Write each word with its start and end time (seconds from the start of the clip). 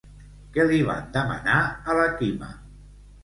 Què 0.53 0.63
li 0.69 0.79
van 0.87 1.03
demanar 1.17 1.59
a 1.93 1.97
la 1.99 2.07
Quima? 2.21 2.49